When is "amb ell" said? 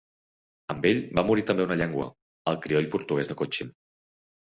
0.73-1.01